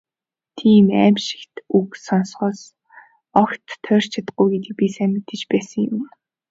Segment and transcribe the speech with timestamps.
[0.57, 2.61] Тийм «аймшигт» үг сонсохоос
[3.41, 6.01] огт тойрч чадахгүй гэдгийг би сайн мэдэж байсан юм.